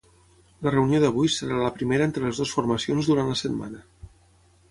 La 0.67 0.71
reunió 0.75 1.01
d’avui 1.03 1.29
serà 1.33 1.59
la 1.59 1.69
primera 1.75 2.07
entre 2.09 2.25
les 2.25 2.41
dues 2.43 2.53
formacions 2.59 3.09
durant 3.11 3.29
la 3.33 3.39
setmana. 3.45 3.85